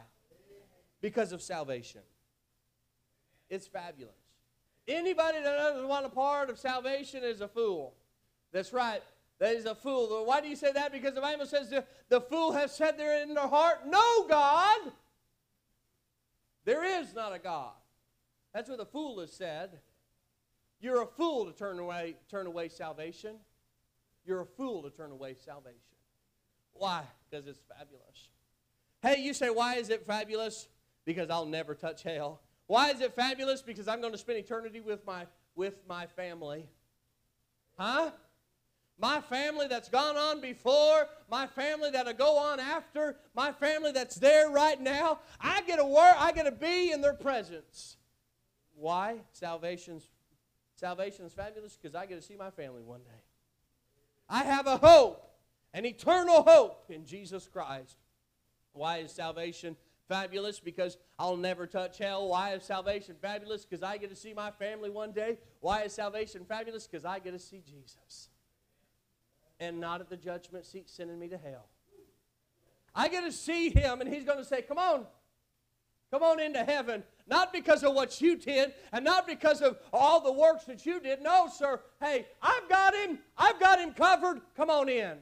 because 0.99 1.31
of 1.31 1.41
salvation. 1.41 2.01
It's 3.49 3.67
fabulous. 3.67 4.18
Anybody 4.89 5.37
that 5.37 5.55
doesn't 5.55 5.87
want 5.87 6.07
a 6.07 6.09
part 6.09 6.49
of 6.49 6.57
salvation 6.57 7.23
is 7.23 7.41
a 7.41 7.47
fool. 7.47 7.93
That's 8.51 8.73
right. 8.73 9.03
That 9.37 9.55
is 9.55 9.65
a 9.65 9.75
fool. 9.75 10.25
Why 10.25 10.41
do 10.41 10.47
you 10.47 10.55
say 10.55 10.71
that? 10.71 10.91
Because 10.91 11.13
the 11.13 11.21
Bible 11.21 11.45
says 11.45 11.69
the, 11.69 11.85
the 12.09 12.19
fool 12.19 12.51
has 12.53 12.75
said 12.75 12.97
there 12.97 13.21
in 13.21 13.35
their 13.35 13.47
heart, 13.47 13.87
No 13.87 14.25
God. 14.27 14.79
There 16.65 16.83
is 17.01 17.13
not 17.13 17.33
a 17.35 17.39
God. 17.39 17.71
That's 18.53 18.67
what 18.67 18.79
the 18.79 18.85
fool 18.85 19.19
has 19.19 19.31
said. 19.31 19.79
You're 20.81 21.03
a 21.03 21.05
fool 21.05 21.45
to 21.45 21.51
turn 21.51 21.77
away, 21.77 22.15
turn 22.29 22.47
away 22.47 22.69
salvation. 22.69 23.35
You're 24.25 24.41
a 24.41 24.45
fool 24.45 24.81
to 24.83 24.89
turn 24.89 25.11
away 25.11 25.35
salvation. 25.45 25.77
Why? 26.73 27.03
Because 27.29 27.45
it's 27.47 27.59
fabulous. 27.77 28.29
Hey, 29.01 29.21
you 29.21 29.33
say, 29.33 29.49
why 29.49 29.75
is 29.75 29.89
it 29.89 30.05
fabulous? 30.05 30.67
Because 31.05 31.29
I'll 31.29 31.45
never 31.45 31.75
touch 31.75 32.03
hell. 32.03 32.41
Why 32.69 32.91
is 32.91 33.01
it 33.01 33.15
fabulous? 33.15 33.63
Because 33.63 33.87
I'm 33.87 33.99
going 33.99 34.11
to 34.11 34.17
spend 34.19 34.37
eternity 34.37 34.79
with 34.79 35.03
my, 35.03 35.25
with 35.55 35.73
my 35.89 36.05
family. 36.05 36.67
Huh? 37.79 38.11
My 38.99 39.21
family 39.21 39.65
that's 39.67 39.89
gone 39.89 40.15
on 40.15 40.39
before, 40.39 41.07
my 41.31 41.47
family 41.47 41.89
that'll 41.89 42.13
go 42.13 42.37
on 42.37 42.59
after, 42.59 43.15
my 43.33 43.51
family 43.53 43.91
that's 43.91 44.17
there 44.17 44.51
right 44.51 44.79
now. 44.79 45.17
I 45.41 45.63
get 45.63 45.77
to 45.77 45.85
work, 45.85 46.13
I 46.19 46.31
get 46.31 46.43
to 46.43 46.51
be 46.51 46.91
in 46.91 47.01
their 47.01 47.15
presence. 47.15 47.97
Why? 48.75 49.15
Salvation's 49.31 50.07
salvation 50.75 51.25
is 51.25 51.33
fabulous 51.33 51.75
because 51.75 51.95
I 51.95 52.05
get 52.05 52.21
to 52.21 52.21
see 52.21 52.35
my 52.35 52.51
family 52.51 52.83
one 52.83 53.01
day. 53.01 53.23
I 54.29 54.43
have 54.43 54.67
a 54.67 54.77
hope, 54.77 55.27
an 55.73 55.87
eternal 55.87 56.43
hope 56.43 56.85
in 56.89 57.03
Jesus 57.03 57.47
Christ. 57.47 57.97
Why 58.73 58.97
is 58.97 59.11
salvation 59.11 59.75
fabulous 60.09 60.59
because 60.59 60.97
I'll 61.17 61.37
never 61.37 61.65
touch 61.67 61.99
hell. 61.99 62.27
Why 62.27 62.53
is 62.53 62.63
salvation 62.63 63.15
fabulous? 63.21 63.63
Because 63.63 63.83
I 63.83 63.97
get 63.97 64.09
to 64.09 64.15
see 64.15 64.33
my 64.33 64.51
family 64.51 64.89
one 64.89 65.13
day. 65.13 65.37
Why 65.61 65.83
is 65.83 65.93
salvation 65.93 66.43
fabulous? 66.43 66.87
Because 66.87 67.05
I 67.05 67.19
get 67.19 67.31
to 67.31 67.39
see 67.39 67.61
Jesus. 67.65 68.29
And 69.59 69.79
not 69.79 70.01
at 70.01 70.09
the 70.09 70.17
judgment 70.17 70.65
seat 70.65 70.89
sending 70.89 71.19
me 71.19 71.29
to 71.29 71.37
hell. 71.37 71.67
I 72.95 73.07
get 73.07 73.23
to 73.23 73.31
see 73.31 73.69
him, 73.69 74.01
and 74.01 74.11
he's 74.11 74.23
going 74.25 74.39
to 74.39 74.43
say, 74.43 74.63
Come 74.63 74.79
on, 74.79 75.05
come 76.11 76.23
on 76.23 76.39
into 76.39 76.63
heaven. 76.63 77.03
Not 77.27 77.53
because 77.53 77.83
of 77.83 77.93
what 77.93 78.19
you 78.19 78.35
did, 78.35 78.73
and 78.91 79.05
not 79.05 79.27
because 79.27 79.61
of 79.61 79.77
all 79.93 80.21
the 80.21 80.33
works 80.33 80.65
that 80.65 80.85
you 80.85 80.99
did. 80.99 81.21
No, 81.21 81.47
sir. 81.47 81.79
Hey, 82.01 82.25
I've 82.41 82.67
got 82.67 82.95
him. 82.95 83.19
I've 83.37 83.59
got 83.59 83.79
him 83.79 83.93
covered. 83.93 84.41
Come 84.57 84.71
on 84.71 84.89
in. 84.89 85.19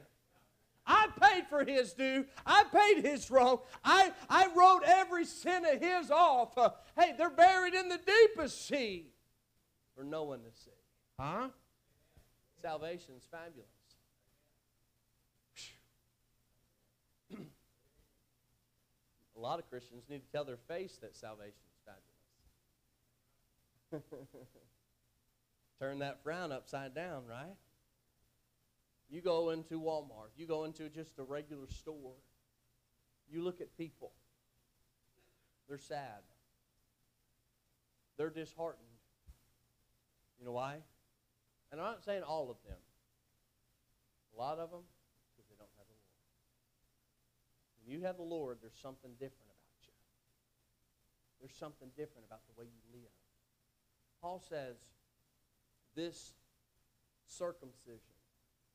I 0.88 1.08
paid 1.20 1.46
for 1.48 1.64
his 1.64 1.92
due. 1.92 2.24
I 2.46 2.64
paid 2.72 3.04
his 3.04 3.30
wrong. 3.30 3.58
I, 3.84 4.12
I 4.28 4.48
wrote 4.56 4.82
every 4.86 5.26
sin 5.26 5.64
of 5.66 5.80
his 5.80 6.10
off. 6.10 6.56
Uh, 6.56 6.70
hey, 6.98 7.14
they're 7.16 7.28
buried 7.28 7.74
in 7.74 7.90
the 7.90 7.98
deepest 7.98 8.66
sea 8.66 9.12
for 9.94 10.02
no 10.02 10.24
one 10.24 10.40
to 10.40 10.50
see. 10.64 10.70
Huh? 11.20 11.48
Salvation's 12.62 13.24
fabulous. 13.30 13.68
A 19.36 19.38
lot 19.38 19.58
of 19.58 19.68
Christians 19.68 20.04
need 20.08 20.22
to 20.24 20.32
tell 20.32 20.44
their 20.44 20.56
face 20.56 20.98
that 21.02 21.14
salvation 21.14 21.52
is 21.70 21.82
fabulous. 23.92 24.06
Turn 25.80 25.98
that 25.98 26.22
frown 26.22 26.50
upside 26.50 26.94
down, 26.94 27.24
right? 27.28 27.54
You 29.10 29.22
go 29.22 29.50
into 29.50 29.80
Walmart, 29.80 30.36
you 30.36 30.46
go 30.46 30.64
into 30.64 30.88
just 30.90 31.18
a 31.18 31.22
regular 31.22 31.66
store, 31.68 32.16
you 33.30 33.42
look 33.42 33.60
at 33.60 33.76
people. 33.76 34.12
They're 35.68 35.78
sad. 35.78 36.22
They're 38.16 38.30
disheartened. 38.30 38.84
You 40.38 40.46
know 40.46 40.52
why? 40.52 40.78
And 41.70 41.80
I'm 41.80 41.86
not 41.86 42.04
saying 42.04 42.22
all 42.22 42.50
of 42.50 42.56
them. 42.66 42.78
A 44.34 44.38
lot 44.38 44.58
of 44.58 44.70
them, 44.70 44.82
because 45.32 45.48
they 45.48 45.56
don't 45.58 45.70
have 45.76 45.86
the 45.86 45.96
Lord. 45.96 46.18
When 47.84 47.92
you 47.92 48.06
have 48.06 48.16
the 48.16 48.22
Lord, 48.22 48.58
there's 48.60 48.78
something 48.80 49.12
different 49.12 49.50
about 49.50 49.80
you. 49.86 49.92
There's 51.40 51.56
something 51.56 51.88
different 51.96 52.26
about 52.26 52.40
the 52.46 52.60
way 52.60 52.66
you 52.66 52.82
live. 52.92 53.16
Paul 54.20 54.42
says, 54.48 54.76
this 55.94 56.34
circumcision 57.26 58.17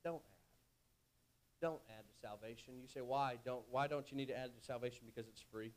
don't 0.03 0.15
add. 0.15 1.61
Don't 1.61 1.81
add 1.89 2.03
to 2.07 2.19
salvation. 2.21 2.73
You 2.81 2.87
say, 2.87 3.01
why? 3.01 3.37
Don't, 3.45 3.63
why 3.71 3.87
don't 3.87 4.11
you 4.11 4.17
need 4.17 4.27
to 4.27 4.37
add 4.37 4.51
to 4.53 4.65
salvation? 4.65 5.01
Because 5.05 5.29
it's 5.29 5.43
free. 5.51 5.71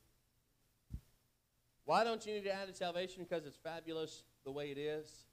Why 1.84 2.02
don't 2.02 2.26
you 2.26 2.34
need 2.34 2.44
to 2.44 2.52
add 2.52 2.66
to 2.66 2.74
salvation? 2.74 3.24
Because 3.28 3.46
it's 3.46 3.56
fabulous 3.56 4.24
the 4.44 4.50
way 4.50 4.70
it 4.70 4.78
is. 4.78 5.26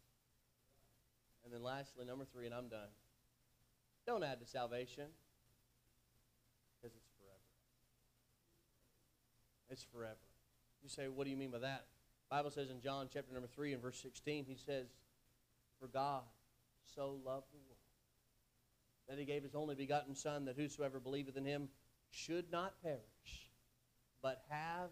And 1.44 1.52
then 1.52 1.64
lastly, 1.64 2.06
number 2.06 2.26
three, 2.26 2.46
and 2.46 2.54
I'm 2.54 2.68
done. 2.68 2.90
Don't 4.06 4.24
add 4.24 4.40
to 4.42 4.46
salvation 4.46 5.06
because 6.76 6.96
it's 6.96 7.10
forever. 7.18 7.40
It's 9.70 9.84
forever. 9.84 10.18
You 10.84 10.90
say, 10.90 11.08
what 11.08 11.24
do 11.24 11.32
you 11.32 11.38
mean 11.38 11.52
by 11.52 11.60
that? 11.60 11.86
Bible 12.30 12.52
says 12.52 12.70
in 12.70 12.82
John 12.82 13.08
chapter 13.12 13.34
number 13.34 13.48
3 13.48 13.74
and 13.74 13.82
verse 13.82 14.00
16, 14.02 14.46
he 14.46 14.56
says, 14.56 14.88
For 15.80 15.88
God 15.88 16.24
so 16.96 17.18
loved 17.24 17.48
the 17.52 17.58
world 17.58 17.83
that 19.08 19.20
he 19.20 19.26
gave 19.26 19.44
his 19.44 19.56
only 19.56 19.76
begotten 19.76 20.16
Son, 20.16 20.46
that 20.46 20.56
whosoever 20.56 21.00
believeth 21.00 21.38
in 21.38 21.46
him 21.46 21.70
should 22.12 22.52
not 22.52 22.74
perish, 22.82 23.02
but 24.22 24.44
have 24.50 24.90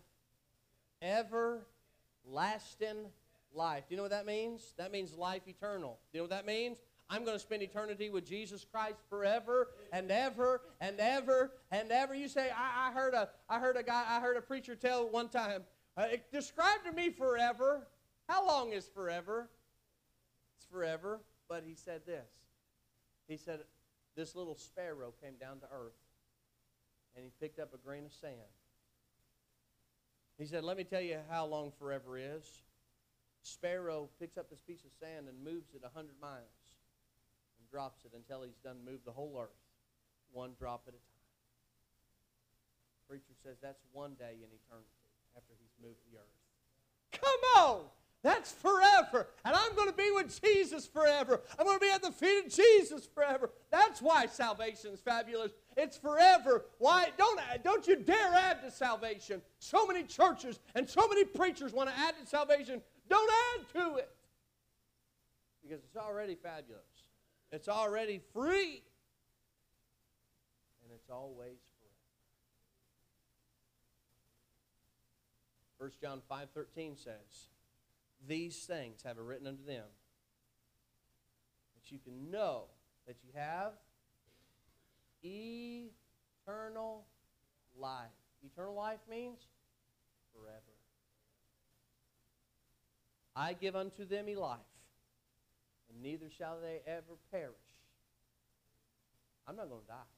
everlasting 1.01 3.06
life. 3.53 3.84
Do 3.88 3.94
you 3.94 3.98
know 3.98 4.03
what 4.03 4.12
that 4.12 4.25
means? 4.25 4.74
That 4.77 4.91
means 4.91 5.13
life 5.13 5.48
eternal. 5.48 6.00
Do 6.12 6.18
you 6.18 6.20
know 6.20 6.24
what 6.24 6.32
that 6.32 6.46
means? 6.46 6.77
I'm 7.10 7.25
going 7.25 7.36
to 7.36 7.41
spend 7.41 7.62
eternity 7.62 8.10
with 8.10 8.25
Jesus 8.25 8.65
Christ 8.72 8.96
forever 9.10 9.68
and 9.91 10.10
ever 10.10 10.62
and 10.80 10.98
ever 11.00 11.51
and 11.70 11.91
ever. 11.91 12.15
You 12.15 12.30
say, 12.30 12.50
I, 12.50 12.88
I 12.88 12.91
heard 12.94 13.13
a, 13.13 13.30
I 13.50 13.60
heard 13.60 13.75
a 13.75 13.84
guy, 13.84 14.06
I 14.08 14.22
heard 14.22 14.38
a 14.38 14.41
preacher 14.41 14.75
tell 14.75 15.10
one 15.10 15.27
time, 15.27 15.63
uh, 15.98 16.06
describe 16.32 16.86
to 16.86 16.94
me 16.94 17.10
forever. 17.10 17.88
How 18.30 18.48
long 18.48 18.72
is 18.72 18.88
forever? 18.88 19.50
It's 20.56 20.65
forever. 20.65 21.20
But 21.50 21.65
he 21.68 21.75
said 21.75 22.06
this. 22.06 22.30
He 23.27 23.36
said, 23.36 23.60
this 24.21 24.35
little 24.35 24.53
sparrow 24.53 25.11
came 25.17 25.33
down 25.41 25.57
to 25.57 25.65
earth 25.73 25.97
and 27.15 27.25
he 27.25 27.31
picked 27.41 27.57
up 27.57 27.73
a 27.73 27.77
grain 27.77 28.05
of 28.05 28.13
sand. 28.13 28.53
He 30.37 30.45
said, 30.45 30.63
Let 30.63 30.77
me 30.77 30.83
tell 30.83 31.01
you 31.01 31.17
how 31.27 31.47
long 31.47 31.71
forever 31.79 32.19
is. 32.19 32.45
Sparrow 33.41 34.09
picks 34.19 34.37
up 34.37 34.47
this 34.51 34.61
piece 34.61 34.85
of 34.85 34.91
sand 34.99 35.25
and 35.27 35.43
moves 35.43 35.73
it 35.73 35.81
a 35.81 35.89
100 35.89 36.13
miles 36.21 36.77
and 37.57 37.67
drops 37.71 38.05
it 38.05 38.11
until 38.15 38.43
he's 38.43 38.61
done 38.63 38.77
moved 38.85 39.05
the 39.05 39.11
whole 39.11 39.35
earth, 39.41 39.57
one 40.31 40.51
drop 40.59 40.83
at 40.87 40.93
a 40.93 41.01
time. 41.01 41.25
Preacher 43.09 43.33
says 43.43 43.57
that's 43.59 43.81
one 43.91 44.13
day 44.19 44.37
in 44.37 44.53
eternity 44.53 45.01
after 45.35 45.53
he's 45.57 45.73
moved 45.81 45.97
the 46.05 46.19
earth. 46.21 46.37
Come 47.11 47.41
on! 47.57 48.00
That's 48.23 48.51
forever. 48.51 49.27
And 49.43 49.55
I'm 49.55 49.75
going 49.75 49.89
to 49.89 49.95
be 49.95 50.11
with 50.11 50.39
Jesus 50.41 50.85
forever. 50.85 51.41
I'm 51.57 51.65
going 51.65 51.79
to 51.79 51.85
be 51.85 51.91
at 51.91 52.03
the 52.03 52.11
feet 52.11 52.45
of 52.45 52.51
Jesus 52.51 53.07
forever. 53.07 53.49
That's 53.71 53.99
why 53.99 54.27
salvation 54.27 54.91
is 54.93 54.99
fabulous. 54.99 55.51
It's 55.75 55.97
forever. 55.97 56.65
Why 56.77 57.09
don't 57.17 57.39
don't 57.63 57.87
you 57.87 57.95
dare 57.95 58.33
add 58.33 58.61
to 58.61 58.69
salvation. 58.69 59.41
So 59.57 59.87
many 59.87 60.03
churches 60.03 60.59
and 60.75 60.87
so 60.87 61.07
many 61.07 61.25
preachers 61.25 61.73
want 61.73 61.89
to 61.89 61.97
add 61.97 62.13
to 62.21 62.27
salvation. 62.27 62.81
Don't 63.09 63.31
add 63.55 63.67
to 63.73 63.95
it. 63.95 64.09
Because 65.63 65.83
it's 65.83 65.97
already 65.97 66.35
fabulous. 66.35 66.83
It's 67.51 67.67
already 67.67 68.21
free. 68.33 68.83
And 70.83 70.91
it's 70.93 71.09
always 71.09 71.57
forever. 75.79 75.91
1 75.91 75.91
John 75.99 76.21
5:13 76.29 76.95
says, 77.03 77.49
these 78.27 78.57
things 78.57 79.01
have 79.03 79.17
I 79.17 79.21
written 79.21 79.47
unto 79.47 79.65
them, 79.65 79.85
that 81.75 81.91
you 81.91 81.99
can 81.99 82.29
know 82.31 82.65
that 83.07 83.17
you 83.23 83.31
have 83.35 83.73
eternal 85.23 87.05
life. 87.79 88.09
Eternal 88.43 88.73
life 88.73 88.99
means 89.09 89.39
forever. 90.33 90.57
I 93.35 93.53
give 93.53 93.75
unto 93.75 94.05
them 94.05 94.27
a 94.27 94.35
life, 94.35 94.59
and 95.89 96.01
neither 96.01 96.29
shall 96.29 96.57
they 96.61 96.81
ever 96.85 97.17
perish. 97.31 97.55
I'm 99.47 99.55
not 99.55 99.69
going 99.69 99.81
to 99.81 99.87
die. 99.87 100.11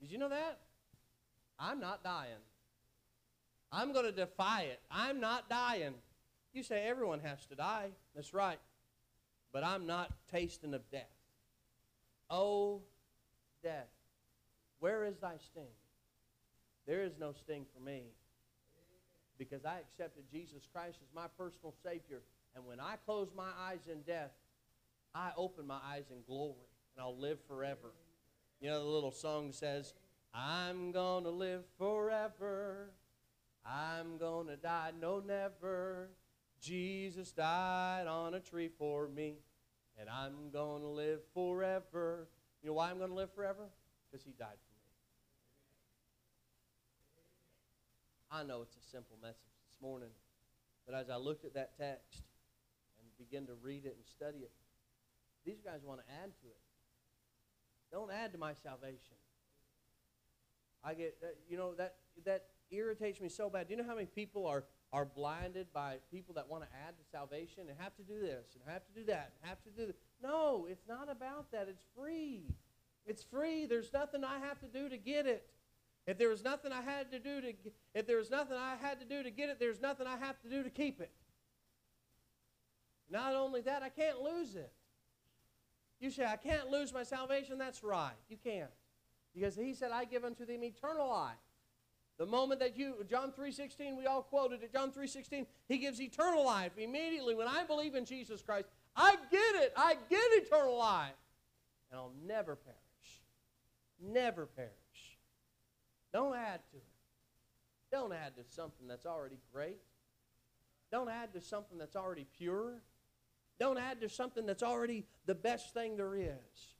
Did 0.00 0.10
you 0.10 0.18
know 0.18 0.28
that? 0.28 0.58
I'm 1.58 1.80
not 1.80 2.02
dying. 2.02 2.42
I'm 3.72 3.92
going 3.92 4.06
to 4.06 4.12
defy 4.12 4.62
it. 4.62 4.80
I'm 4.90 5.20
not 5.20 5.48
dying. 5.48 5.94
You 6.52 6.62
say 6.62 6.86
everyone 6.86 7.20
has 7.20 7.44
to 7.46 7.54
die. 7.54 7.90
That's 8.14 8.34
right. 8.34 8.58
But 9.52 9.64
I'm 9.64 9.86
not 9.86 10.12
tasting 10.30 10.74
of 10.74 10.88
death. 10.90 11.10
Oh, 12.28 12.82
death, 13.62 13.88
where 14.78 15.04
is 15.04 15.16
thy 15.18 15.34
sting? 15.38 15.74
There 16.86 17.02
is 17.02 17.12
no 17.18 17.32
sting 17.32 17.66
for 17.74 17.82
me 17.82 18.02
because 19.38 19.64
I 19.64 19.78
accepted 19.78 20.24
Jesus 20.30 20.68
Christ 20.72 20.98
as 21.02 21.14
my 21.14 21.26
personal 21.38 21.74
Savior. 21.82 22.20
And 22.54 22.66
when 22.66 22.80
I 22.80 22.96
close 23.04 23.28
my 23.36 23.50
eyes 23.68 23.88
in 23.90 24.02
death, 24.02 24.30
I 25.14 25.30
open 25.36 25.66
my 25.66 25.78
eyes 25.84 26.04
in 26.10 26.18
glory 26.26 26.68
and 26.94 27.02
I'll 27.02 27.18
live 27.18 27.38
forever. 27.48 27.92
You 28.60 28.70
know, 28.70 28.78
the 28.78 28.90
little 28.90 29.12
song 29.12 29.52
says, 29.52 29.94
I'm 30.34 30.92
going 30.92 31.24
to 31.24 31.30
live 31.30 31.62
forever. 31.78 32.90
I'm 33.64 34.18
going 34.18 34.46
to 34.48 34.56
die, 34.56 34.92
no, 35.00 35.20
never. 35.20 36.10
Jesus 36.60 37.32
died 37.32 38.06
on 38.06 38.34
a 38.34 38.40
tree 38.40 38.68
for 38.78 39.08
me, 39.08 39.36
and 39.98 40.08
I'm 40.08 40.50
going 40.52 40.82
to 40.82 40.88
live 40.88 41.20
forever. 41.32 42.28
You 42.62 42.68
know 42.68 42.74
why 42.74 42.90
I'm 42.90 42.98
going 42.98 43.10
to 43.10 43.16
live 43.16 43.32
forever? 43.34 43.70
Because 44.10 44.24
he 44.24 44.32
died 44.32 44.48
for 44.48 44.74
me. 48.36 48.42
I 48.42 48.44
know 48.44 48.62
it's 48.62 48.76
a 48.76 48.90
simple 48.90 49.16
message 49.22 49.56
this 49.68 49.80
morning, 49.80 50.10
but 50.86 50.94
as 50.94 51.08
I 51.10 51.16
looked 51.16 51.44
at 51.44 51.54
that 51.54 51.76
text 51.78 52.22
and 52.98 53.08
began 53.18 53.46
to 53.46 53.54
read 53.62 53.86
it 53.86 53.96
and 53.96 54.06
study 54.06 54.38
it, 54.40 54.52
these 55.44 55.60
guys 55.64 55.80
want 55.82 56.00
to 56.00 56.06
add 56.22 56.30
to 56.42 56.46
it. 56.46 56.60
Don't 57.90 58.12
add 58.12 58.32
to 58.32 58.38
my 58.38 58.52
salvation. 58.52 59.16
I 60.84 60.94
get, 60.94 61.16
uh, 61.22 61.26
you 61.48 61.56
know, 61.56 61.74
that, 61.74 61.96
that 62.24 62.46
irritates 62.70 63.20
me 63.20 63.28
so 63.28 63.50
bad. 63.50 63.68
Do 63.68 63.74
you 63.74 63.82
know 63.82 63.86
how 63.86 63.94
many 63.94 64.06
people 64.06 64.46
are 64.46 64.64
are 64.92 65.04
blinded 65.04 65.72
by 65.72 65.96
people 66.10 66.34
that 66.34 66.48
want 66.48 66.64
to 66.64 66.68
add 66.86 66.96
to 66.98 67.04
salvation 67.12 67.64
and 67.68 67.78
have 67.78 67.94
to 67.96 68.02
do 68.02 68.20
this 68.20 68.54
and 68.54 68.72
have 68.72 68.84
to 68.86 68.92
do 68.92 69.04
that 69.06 69.32
and 69.40 69.48
have 69.48 69.62
to 69.62 69.70
do 69.70 69.86
that. 69.86 69.96
No, 70.22 70.66
it's 70.68 70.86
not 70.88 71.10
about 71.10 71.52
that. 71.52 71.68
It's 71.68 71.84
free. 71.96 72.42
It's 73.06 73.22
free. 73.22 73.66
There's 73.66 73.92
nothing 73.92 74.24
I 74.24 74.38
have 74.38 74.58
to 74.60 74.66
do 74.66 74.88
to 74.88 74.96
get 74.96 75.26
it. 75.26 75.46
If 76.06 76.18
there 76.18 76.28
was 76.28 76.42
nothing 76.42 76.72
I 76.72 76.80
had 76.80 77.10
to 77.12 77.18
do 77.18 77.40
to 77.40 77.52
if 77.94 78.06
there 78.06 78.16
was 78.16 78.30
nothing 78.30 78.56
I 78.56 78.74
had 78.80 78.98
to 79.00 79.06
do 79.06 79.22
to 79.22 79.30
get 79.30 79.48
it, 79.48 79.60
there's 79.60 79.80
nothing 79.80 80.06
I 80.06 80.16
have 80.16 80.40
to 80.42 80.48
do 80.48 80.62
to 80.62 80.70
keep 80.70 81.00
it. 81.00 81.12
Not 83.10 83.34
only 83.34 83.60
that, 83.62 83.82
I 83.82 83.88
can't 83.88 84.20
lose 84.20 84.56
it. 84.56 84.72
You 86.00 86.10
say, 86.10 86.24
I 86.24 86.36
can't 86.36 86.70
lose 86.70 86.94
my 86.94 87.02
salvation. 87.02 87.58
That's 87.58 87.84
right. 87.84 88.14
You 88.28 88.38
can't. 88.42 88.70
Because 89.34 89.54
he 89.54 89.74
said, 89.74 89.90
I 89.92 90.04
give 90.04 90.24
unto 90.24 90.46
them 90.46 90.64
eternal 90.64 91.08
life. 91.08 91.34
The 92.20 92.26
moment 92.26 92.60
that 92.60 92.76
you, 92.76 92.96
John 93.08 93.32
3.16, 93.32 93.96
we 93.96 94.04
all 94.04 94.20
quoted 94.20 94.62
it, 94.62 94.74
John 94.74 94.92
3.16, 94.92 95.46
he 95.66 95.78
gives 95.78 96.02
eternal 96.02 96.44
life. 96.44 96.72
Immediately, 96.76 97.34
when 97.34 97.48
I 97.48 97.64
believe 97.64 97.94
in 97.94 98.04
Jesus 98.04 98.42
Christ, 98.42 98.68
I 98.94 99.16
get 99.30 99.54
it. 99.54 99.72
I 99.74 99.96
get 100.10 100.20
eternal 100.34 100.76
life. 100.76 101.14
And 101.90 101.98
I'll 101.98 102.12
never 102.26 102.56
perish. 102.56 103.22
Never 103.98 104.44
perish. 104.44 104.70
Don't 106.12 106.36
add 106.36 106.60
to 106.72 106.76
it. 106.76 106.82
Don't 107.90 108.12
add 108.12 108.36
to 108.36 108.44
something 108.54 108.86
that's 108.86 109.06
already 109.06 109.38
great. 109.50 109.80
Don't 110.92 111.08
add 111.08 111.32
to 111.32 111.40
something 111.40 111.78
that's 111.78 111.96
already 111.96 112.26
pure. 112.36 112.82
Don't 113.58 113.78
add 113.78 114.02
to 114.02 114.10
something 114.10 114.44
that's 114.44 114.62
already 114.62 115.06
the 115.24 115.34
best 115.34 115.72
thing 115.72 115.96
there 115.96 116.14
is. 116.14 116.74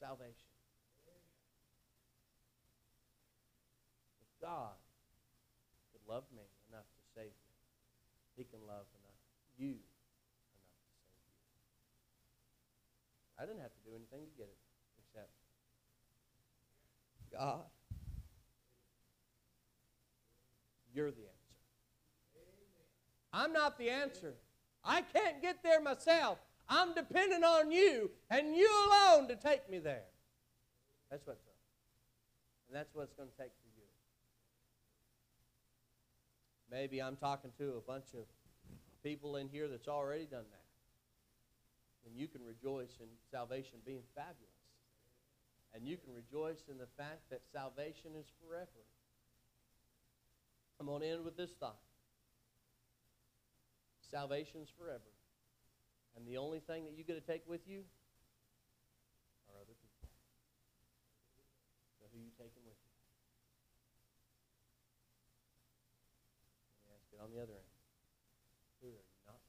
Salvation. 0.00 0.47
God 4.48 4.80
could 5.92 6.00
love 6.08 6.24
me 6.32 6.48
enough 6.72 6.88
to 6.88 7.02
save 7.12 7.36
me, 7.36 7.52
He 8.36 8.44
can 8.44 8.60
love 8.64 8.88
enough 8.96 9.20
you 9.60 9.76
enough 9.76 9.76
to 9.76 10.80
save 11.04 11.20
you. 11.36 11.60
I 13.36 13.44
didn't 13.44 13.60
have 13.60 13.74
to 13.76 13.82
do 13.84 13.92
anything 13.92 14.24
to 14.24 14.34
get 14.40 14.48
it 14.48 14.56
except 15.04 15.28
God. 17.28 17.68
You're 20.94 21.10
the 21.10 21.28
answer. 21.28 21.58
I'm 23.32 23.52
not 23.52 23.78
the 23.78 23.90
answer. 23.90 24.34
I 24.82 25.02
can't 25.02 25.42
get 25.42 25.62
there 25.62 25.82
myself. 25.82 26.38
I'm 26.68 26.94
dependent 26.94 27.44
on 27.44 27.70
you 27.70 28.10
and 28.30 28.56
you 28.56 28.68
alone 28.88 29.28
to 29.28 29.36
take 29.36 29.68
me 29.68 29.78
there. 29.78 30.04
That's 31.10 31.26
what's 31.26 31.44
up. 31.46 31.54
And 32.68 32.76
that's 32.76 32.94
what 32.94 33.02
it's 33.02 33.14
going 33.14 33.28
to 33.28 33.36
take 33.36 33.52
for 33.60 33.68
you. 33.76 33.78
Maybe 36.70 37.00
I'm 37.00 37.16
talking 37.16 37.50
to 37.58 37.74
a 37.76 37.80
bunch 37.80 38.12
of 38.14 38.24
people 39.02 39.36
in 39.36 39.48
here 39.48 39.68
that's 39.68 39.88
already 39.88 40.26
done 40.26 40.44
that. 40.50 40.68
And 42.06 42.16
you 42.16 42.28
can 42.28 42.42
rejoice 42.44 42.92
in 43.00 43.08
salvation 43.30 43.80
being 43.84 44.04
fabulous. 44.14 44.48
And 45.74 45.86
you 45.86 45.96
can 45.96 46.12
rejoice 46.14 46.64
in 46.70 46.78
the 46.78 46.88
fact 46.96 47.28
that 47.30 47.40
salvation 47.52 48.12
is 48.18 48.26
forever. 48.40 48.84
I'm 50.80 50.86
going 50.86 51.02
to 51.02 51.08
end 51.08 51.24
with 51.24 51.36
this 51.36 51.50
thought. 51.58 51.80
Salvation's 54.10 54.68
forever. 54.78 55.12
And 56.16 56.26
the 56.26 56.38
only 56.38 56.60
thing 56.60 56.84
that 56.84 56.96
you 56.96 57.04
get 57.04 57.14
to 57.14 57.24
take 57.24 57.42
with 57.48 57.60
you 57.66 57.84
are 59.48 59.56
other 59.60 59.76
people. 59.76 60.08
So 62.00 62.06
who 62.12 62.20
are 62.20 62.24
you 62.24 62.32
taking 62.38 62.64
with 62.64 62.76
you? 62.82 62.88
Get 67.18 67.24
on 67.24 67.34
the 67.34 67.42
other 67.42 67.58
end. 67.58 67.74
Who 68.78 68.94
are 68.94 69.10
not? 69.26 69.42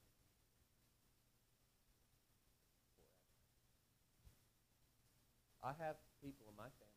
Forever. 5.61 5.77
I 5.77 5.77
have 5.85 6.01
people 6.17 6.49
in 6.49 6.57
my 6.57 6.73
family 6.81 6.88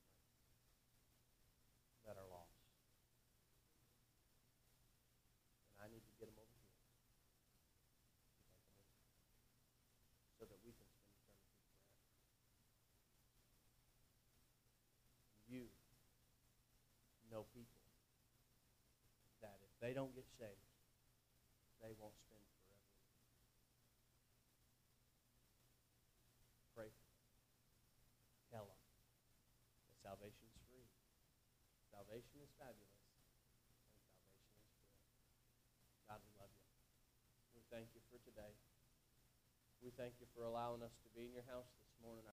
they 19.82 19.90
don't 19.90 20.14
get 20.14 20.30
saved, 20.38 20.70
they 21.82 21.90
won't 21.98 22.14
spend 22.22 22.38
forever. 22.54 22.86
Pray 26.70 26.88
for 26.94 27.02
them. 27.10 27.26
Tell 28.54 28.66
them 28.70 28.78
that 29.90 29.98
salvation 29.98 30.46
is 30.46 30.56
free. 30.70 30.86
Salvation 31.90 32.38
is 32.40 32.54
fabulous. 32.56 32.94
And 32.94 33.18
salvation 33.34 34.70
is 34.70 34.86
free. 34.94 35.10
God, 36.06 36.22
we 36.24 36.30
love 36.38 36.54
you. 36.54 36.64
We 37.58 37.66
thank 37.68 37.90
you 37.92 38.00
for 38.06 38.22
today. 38.22 38.54
We 39.82 39.90
thank 39.98 40.16
you 40.22 40.30
for 40.30 40.46
allowing 40.46 40.80
us 40.86 40.94
to 41.02 41.10
be 41.10 41.26
in 41.26 41.34
your 41.34 41.44
house 41.50 41.68
this 41.82 41.90
morning. 41.98 42.31